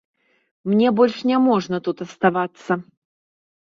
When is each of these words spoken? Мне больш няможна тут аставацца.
Мне 0.71 0.87
больш 1.01 1.17
няможна 1.31 1.75
тут 1.89 1.97
аставацца. 2.09 2.71